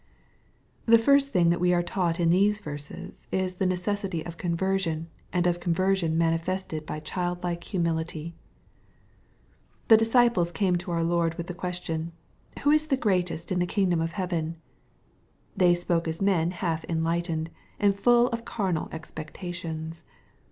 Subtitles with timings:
[0.87, 5.09] The first thing that we are taught in these verses, is the necessity of conversion,
[5.31, 8.33] and of conversion manifested by childlike humility.
[9.89, 12.13] The disciples came to our Lord with the question,"
[12.63, 14.55] Who is the greatest in the kingdom of heaven?"
[15.55, 20.03] They spoke as men half enlightened, and full of carnal expectations.